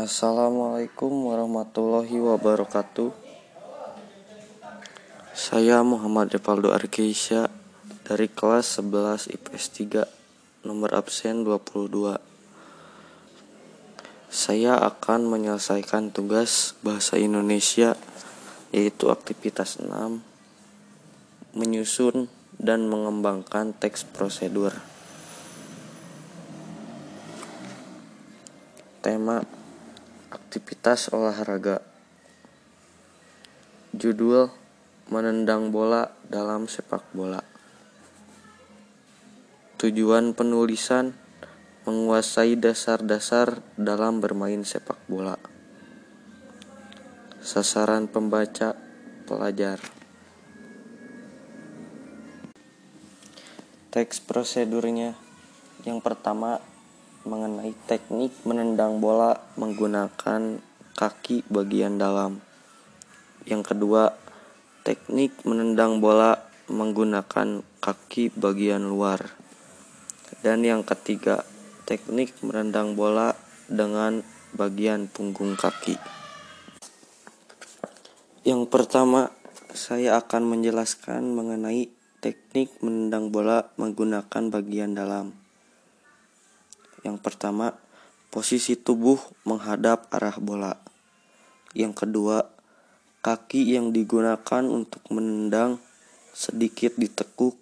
[0.00, 3.12] Assalamualaikum warahmatullahi wabarakatuh.
[5.36, 7.52] Saya Muhammad Evaldo Arkeisha
[8.08, 9.64] dari kelas 11 IPS
[10.08, 12.16] 3 nomor absen 22.
[14.32, 17.92] Saya akan menyelesaikan tugas bahasa Indonesia
[18.72, 19.92] yaitu aktivitas 6
[21.52, 24.72] menyusun dan mengembangkan teks prosedur.
[29.04, 29.59] Tema
[30.30, 31.82] aktivitas olahraga.
[33.90, 34.46] Judul
[35.10, 37.42] menendang bola dalam sepak bola.
[39.82, 41.18] Tujuan penulisan
[41.82, 45.34] menguasai dasar-dasar dalam bermain sepak bola.
[47.42, 48.78] Sasaran pembaca
[49.26, 49.82] pelajar.
[53.90, 55.18] Teks prosedurnya
[55.82, 56.62] yang pertama
[57.28, 60.60] mengenai teknik menendang bola menggunakan
[60.96, 62.40] kaki bagian dalam.
[63.44, 64.12] Yang kedua,
[64.84, 69.32] teknik menendang bola menggunakan kaki bagian luar.
[70.40, 71.44] Dan yang ketiga,
[71.88, 73.36] teknik menendang bola
[73.68, 74.24] dengan
[74.56, 75.96] bagian punggung kaki.
[78.46, 79.32] Yang pertama,
[79.76, 85.32] saya akan menjelaskan mengenai Teknik menendang bola menggunakan bagian dalam.
[87.00, 87.76] Yang pertama,
[88.28, 90.78] posisi tubuh menghadap arah bola.
[91.72, 92.50] Yang kedua,
[93.20, 95.82] kaki yang digunakan untuk menendang
[96.32, 97.58] sedikit ditekuk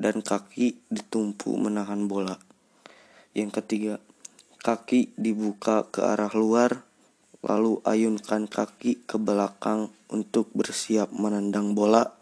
[0.00, 2.38] dan kaki ditumpu menahan bola.
[3.34, 3.94] Yang ketiga,
[4.62, 6.82] kaki dibuka ke arah luar,
[7.42, 12.18] lalu ayunkan kaki ke belakang untuk bersiap menendang bola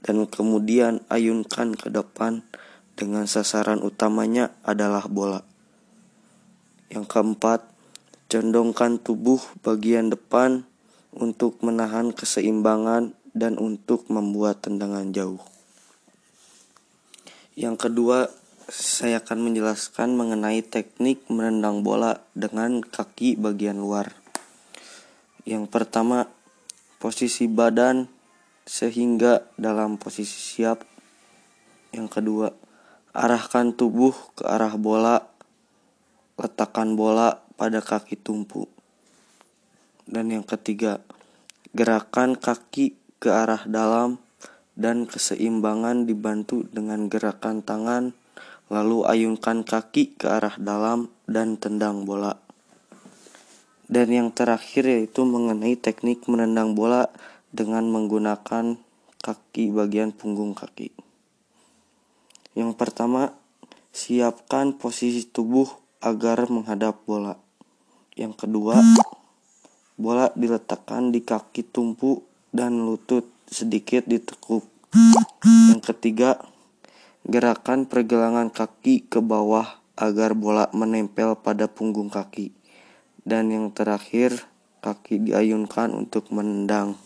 [0.00, 2.46] dan kemudian ayunkan ke depan
[2.94, 5.49] dengan sasaran utamanya adalah bola.
[6.90, 7.62] Yang keempat,
[8.26, 10.66] condongkan tubuh bagian depan
[11.14, 15.42] untuk menahan keseimbangan dan untuk membuat tendangan jauh.
[17.54, 18.18] Yang kedua,
[18.70, 24.14] saya akan menjelaskan mengenai teknik menendang bola dengan kaki bagian luar.
[25.42, 26.30] Yang pertama,
[27.02, 28.06] posisi badan
[28.62, 30.86] sehingga dalam posisi siap.
[31.90, 32.54] Yang kedua,
[33.10, 35.26] arahkan tubuh ke arah bola,
[36.40, 38.64] letakkan bola pada kaki tumpu.
[40.08, 41.04] Dan yang ketiga,
[41.76, 44.18] gerakan kaki ke arah dalam
[44.74, 48.16] dan keseimbangan dibantu dengan gerakan tangan,
[48.72, 52.40] lalu ayunkan kaki ke arah dalam dan tendang bola.
[53.90, 57.10] Dan yang terakhir yaitu mengenai teknik menendang bola
[57.50, 58.78] dengan menggunakan
[59.20, 60.94] kaki bagian punggung kaki.
[62.54, 63.34] Yang pertama,
[63.90, 65.66] siapkan posisi tubuh
[66.00, 67.36] agar menghadap bola.
[68.16, 68.80] Yang kedua,
[70.00, 74.64] bola diletakkan di kaki tumpu dan lutut sedikit ditekuk.
[75.44, 76.40] Yang ketiga,
[77.28, 82.50] gerakan pergelangan kaki ke bawah agar bola menempel pada punggung kaki.
[83.20, 84.48] Dan yang terakhir,
[84.80, 86.96] kaki diayunkan untuk menendang.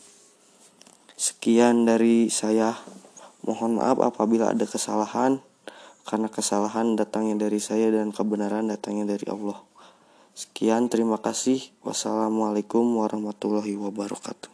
[1.19, 2.79] Sekian dari saya.
[3.45, 5.45] Mohon maaf apabila ada kesalahan,
[6.05, 9.59] karena kesalahan datangnya dari saya dan kebenaran datangnya dari Allah.
[10.37, 11.75] Sekian, terima kasih.
[11.83, 14.54] Wassalamualaikum warahmatullahi wabarakatuh.